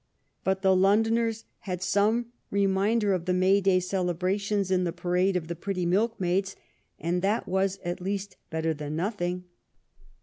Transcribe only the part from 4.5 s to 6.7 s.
in the parade of the pretty milkmaids,